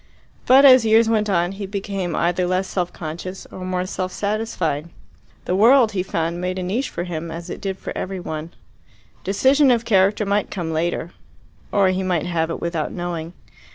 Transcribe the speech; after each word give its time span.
But 0.47 0.65
as 0.65 0.83
years 0.83 1.07
went 1.07 1.29
on 1.29 1.51
he 1.51 1.67
became 1.67 2.15
either 2.15 2.47
less 2.47 2.67
self 2.67 2.91
conscious 2.91 3.45
or 3.51 3.63
more 3.63 3.85
self 3.85 4.11
satisfied. 4.11 4.89
The 5.45 5.55
world, 5.55 5.91
he 5.91 6.01
found, 6.01 6.41
made 6.41 6.57
a 6.57 6.63
niche 6.63 6.89
for 6.89 7.03
him 7.03 7.29
as 7.29 7.51
it 7.51 7.61
did 7.61 7.77
for 7.77 7.95
every 7.95 8.19
one. 8.19 8.49
Decision 9.23 9.69
of 9.69 9.85
character 9.85 10.25
might 10.25 10.49
come 10.49 10.73
later 10.73 11.11
or 11.71 11.89
he 11.89 12.01
might 12.01 12.25
have 12.25 12.49
it 12.49 12.59
without 12.59 12.91
knowing. 12.91 13.33